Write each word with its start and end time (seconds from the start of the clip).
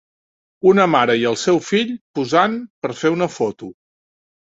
Una 0.71 0.87
mare 0.93 1.17
i 1.25 1.27
el 1.33 1.37
seu 1.43 1.63
fill 1.67 1.93
posant 2.21 2.59
per 2.87 2.95
fer 3.05 3.17
una 3.21 3.33
foto 3.39 3.75